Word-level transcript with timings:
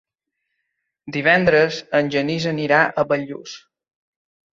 Divendres 1.17 1.77
en 1.99 2.09
Genís 2.15 2.47
anirà 2.53 2.79
a 2.87 3.05
Bellús. 3.13 3.55